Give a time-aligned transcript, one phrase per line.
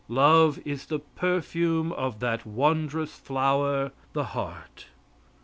[0.09, 4.85] Love is the perfume of that wondrous flower the heart.